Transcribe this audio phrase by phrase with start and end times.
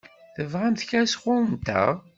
[0.35, 1.91] Tebɣamt kra sɣur-nteɣ?